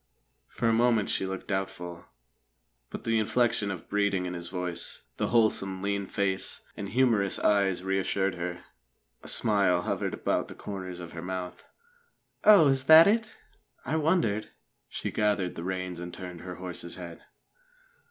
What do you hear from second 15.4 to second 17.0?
the reins and turned her horse's